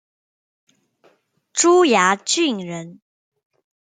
[1.53, 3.01] 珠崖郡人。